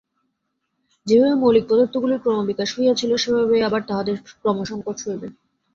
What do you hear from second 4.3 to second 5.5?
ক্রমসঙ্কোচ হইবে।